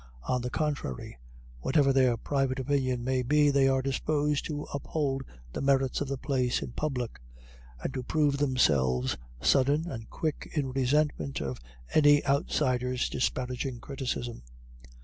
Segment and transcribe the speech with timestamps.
[0.27, 1.19] On the contrary,
[1.59, 5.21] whatever their private opinion may be, they are disposed to uphold
[5.53, 7.21] the merits of the place in public,
[7.83, 11.59] and to prove themselves sudden and quick in resentment of
[11.93, 14.41] any outsiders' disparaging criticism.